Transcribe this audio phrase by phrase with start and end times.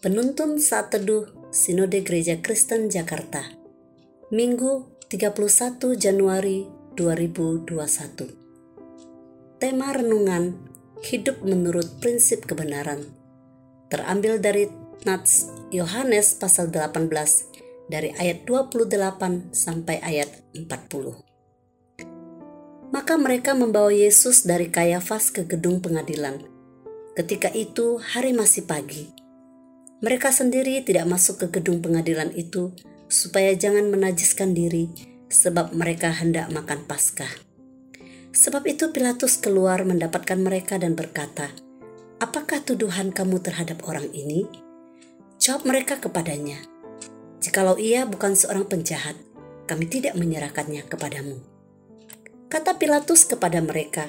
[0.00, 3.44] Penuntun Saat Teduh Sinode Gereja Kristen Jakarta.
[4.32, 6.64] Minggu 31 Januari
[6.96, 10.56] 2021 Tema Renungan
[11.04, 13.12] Hidup Menurut Prinsip Kebenaran.
[13.92, 14.72] Terambil dari
[15.04, 24.72] Nats Yohanes pasal 18 dari ayat 28 sampai ayat 40 Maka mereka membawa Yesus dari
[24.72, 26.40] Kayafas ke gedung pengadilan.
[27.12, 29.19] Ketika itu hari masih pagi
[30.00, 32.72] mereka sendiri tidak masuk ke gedung pengadilan itu
[33.12, 34.88] supaya jangan menajiskan diri
[35.28, 37.28] sebab mereka hendak makan Paskah.
[38.32, 41.52] Sebab itu Pilatus keluar mendapatkan mereka dan berkata,
[42.16, 44.48] "Apakah tuduhan kamu terhadap orang ini?"
[45.36, 46.64] Jawab mereka kepadanya,
[47.44, 49.20] "Jikalau ia bukan seorang penjahat,
[49.68, 51.44] kami tidak menyerahkannya kepadamu."
[52.48, 54.08] Kata Pilatus kepada mereka,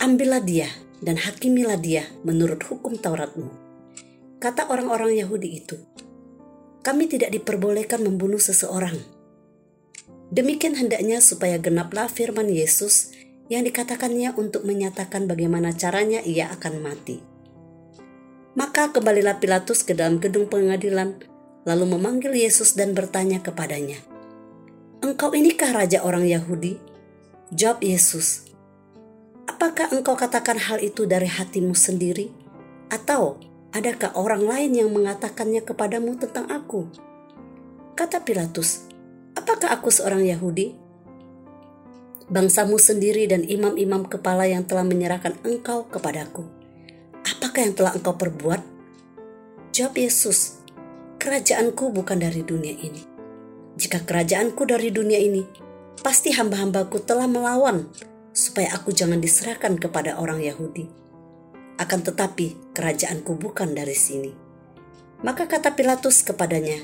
[0.00, 0.72] "Ambillah dia
[1.04, 3.65] dan hakimilah dia menurut hukum Tauratmu."
[4.46, 5.74] Kata orang-orang Yahudi itu,
[6.86, 8.94] kami tidak diperbolehkan membunuh seseorang.
[10.30, 13.10] Demikian hendaknya supaya genaplah firman Yesus
[13.50, 17.18] yang dikatakannya untuk menyatakan bagaimana caranya ia akan mati.
[18.54, 21.26] Maka kembalilah Pilatus ke dalam gedung pengadilan,
[21.66, 23.98] lalu memanggil Yesus dan bertanya kepadanya,
[25.02, 26.78] Engkau inikah raja orang Yahudi?
[27.50, 28.46] Jawab Yesus,
[29.50, 32.30] Apakah engkau katakan hal itu dari hatimu sendiri?
[32.94, 33.42] Atau
[33.76, 36.88] Adakah orang lain yang mengatakannya kepadamu tentang aku?
[37.92, 38.88] Kata Pilatus,
[39.36, 40.72] apakah aku seorang Yahudi?
[42.32, 46.48] Bangsamu sendiri dan imam-imam kepala yang telah menyerahkan engkau kepadaku.
[47.20, 48.64] Apakah yang telah engkau perbuat?
[49.76, 50.64] Jawab Yesus,
[51.20, 53.04] kerajaanku bukan dari dunia ini.
[53.76, 55.44] Jika kerajaanku dari dunia ini,
[56.00, 57.92] pasti hamba-hambaku telah melawan
[58.32, 61.04] supaya aku jangan diserahkan kepada orang Yahudi
[61.76, 64.32] akan tetapi kerajaanku bukan dari sini.
[65.24, 66.80] Maka kata Pilatus kepadanya,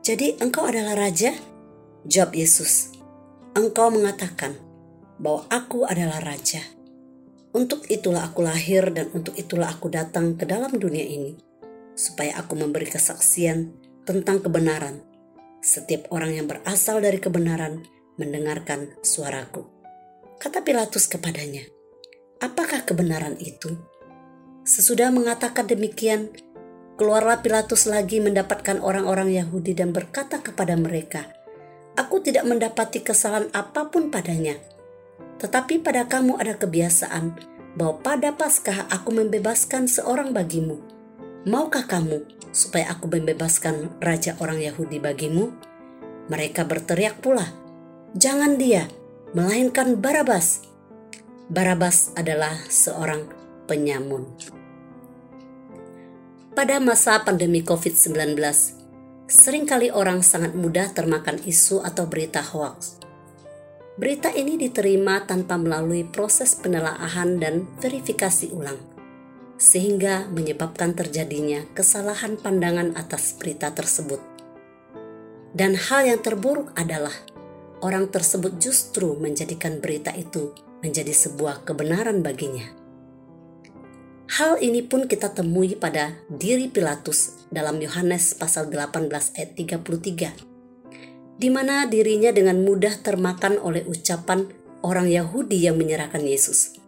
[0.00, 1.36] Jadi engkau adalah raja?
[2.08, 2.96] Jawab Yesus,
[3.50, 4.56] Engkau mengatakan
[5.18, 6.62] bahwa aku adalah raja.
[7.50, 11.34] Untuk itulah aku lahir dan untuk itulah aku datang ke dalam dunia ini,
[11.98, 13.74] supaya aku memberi kesaksian
[14.06, 15.02] tentang kebenaran.
[15.60, 17.82] Setiap orang yang berasal dari kebenaran
[18.16, 19.66] mendengarkan suaraku.
[20.38, 21.66] Kata Pilatus kepadanya,
[22.38, 23.76] "Apakah kebenaran itu?"
[24.60, 26.28] Sesudah mengatakan demikian,
[27.00, 31.32] keluarlah Pilatus lagi mendapatkan orang-orang Yahudi dan berkata kepada mereka,
[31.96, 34.56] Aku tidak mendapati kesalahan apa pun padanya.
[35.40, 37.36] Tetapi pada kamu ada kebiasaan
[37.74, 40.76] bahwa pada Paskah aku membebaskan seorang bagimu.
[41.48, 45.56] Maukah kamu supaya aku membebaskan raja orang Yahudi bagimu?
[46.28, 47.48] Mereka berteriak pula,
[48.12, 48.86] "Jangan dia,
[49.32, 50.68] melainkan Barabas."
[51.50, 53.39] Barabas adalah seorang
[53.70, 54.26] penyamun.
[56.50, 58.34] Pada masa pandemi COVID-19,
[59.30, 62.98] sering kali orang sangat mudah termakan isu atau berita hoax.
[63.94, 68.82] Berita ini diterima tanpa melalui proses penelaahan dan verifikasi ulang,
[69.62, 74.18] sehingga menyebabkan terjadinya kesalahan pandangan atas berita tersebut.
[75.54, 77.14] Dan hal yang terburuk adalah
[77.86, 80.50] orang tersebut justru menjadikan berita itu
[80.80, 82.79] menjadi sebuah kebenaran baginya.
[84.30, 91.50] Hal ini pun kita temui pada diri Pilatus dalam Yohanes pasal 18 ayat 33, di
[91.50, 94.46] mana dirinya dengan mudah termakan oleh ucapan
[94.86, 96.78] orang Yahudi yang menyerahkan Yesus,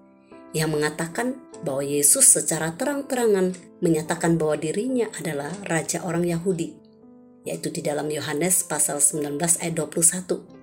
[0.55, 1.35] yang mengatakan
[1.67, 6.79] bahwa Yesus secara terang-terangan menyatakan bahwa dirinya adalah Raja orang Yahudi,
[7.43, 10.62] yaitu di dalam Yohanes pasal 19 ayat 21.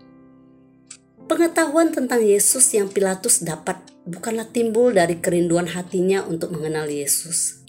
[1.30, 7.62] Pengetahuan tentang Yesus yang Pilatus dapat bukanlah timbul dari kerinduan hatinya untuk mengenal Yesus.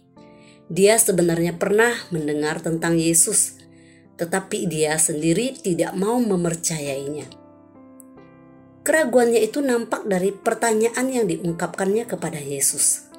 [0.72, 3.60] Dia sebenarnya pernah mendengar tentang Yesus,
[4.16, 7.28] tetapi dia sendiri tidak mau memercayainya.
[8.80, 13.12] Keraguannya itu nampak dari pertanyaan yang diungkapkannya kepada Yesus.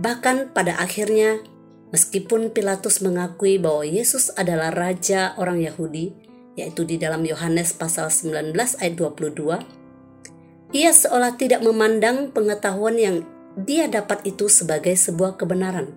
[0.00, 1.44] Bahkan pada akhirnya,
[1.92, 8.52] meskipun Pilatus mengakui bahwa Yesus adalah raja orang Yahudi, yaitu di dalam Yohanes pasal 19
[8.56, 13.16] ayat 22, ia seolah tidak memandang pengetahuan yang
[13.56, 15.92] dia dapat itu sebagai sebuah kebenaran.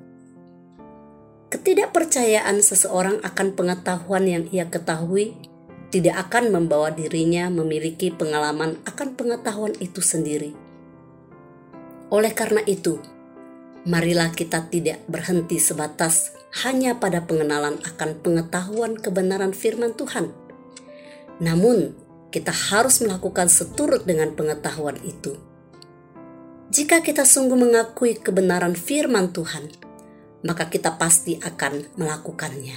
[1.52, 5.40] Ketidakpercayaan seseorang akan pengetahuan yang ia ketahui
[5.88, 10.51] tidak akan membawa dirinya memiliki pengalaman akan pengetahuan itu sendiri.
[12.12, 13.00] Oleh karena itu,
[13.88, 16.36] marilah kita tidak berhenti sebatas
[16.68, 20.45] hanya pada pengenalan akan pengetahuan kebenaran firman Tuhan
[21.44, 21.96] namun,
[22.32, 25.40] kita harus melakukan seturut dengan pengetahuan itu.
[26.72, 29.72] Jika kita sungguh mengakui kebenaran firman Tuhan,
[30.44, 32.76] maka kita pasti akan melakukannya.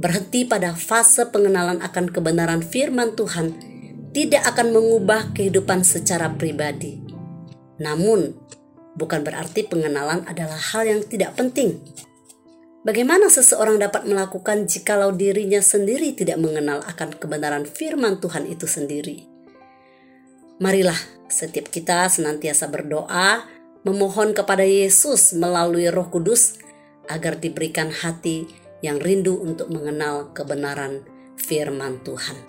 [0.00, 3.52] Berhenti pada fase pengenalan akan kebenaran firman Tuhan
[4.10, 6.98] tidak akan mengubah kehidupan secara pribadi.
[7.78, 8.34] Namun,
[8.98, 11.78] bukan berarti pengenalan adalah hal yang tidak penting.
[12.80, 19.28] Bagaimana seseorang dapat melakukan jikalau dirinya sendiri tidak mengenal akan kebenaran firman Tuhan itu sendiri?
[20.64, 20.96] Marilah
[21.28, 23.44] setiap kita senantiasa berdoa,
[23.84, 26.56] memohon kepada Yesus melalui Roh Kudus
[27.04, 28.48] agar diberikan hati
[28.80, 31.04] yang rindu untuk mengenal kebenaran
[31.36, 32.40] firman Tuhan.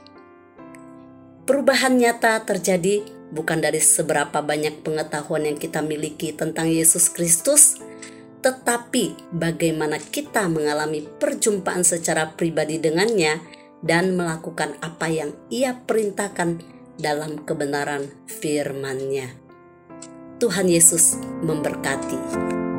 [1.44, 3.04] Perubahan nyata terjadi
[3.36, 7.84] bukan dari seberapa banyak pengetahuan yang kita miliki tentang Yesus Kristus,
[8.42, 13.38] tetapi bagaimana kita mengalami perjumpaan secara pribadi dengannya
[13.86, 16.62] dan melakukan apa yang ia perintahkan
[16.98, 19.34] dalam kebenaran firman-Nya.
[20.42, 22.71] Tuhan Yesus memberkati.